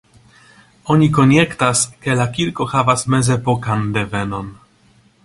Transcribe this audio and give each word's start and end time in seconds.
Oni 0.93 1.09
konjektas, 1.17 1.83
ke 2.05 2.15
la 2.21 2.27
kirko 2.37 2.67
havas 2.73 3.05
mezepokan 3.17 3.85
devenon. 3.99 4.49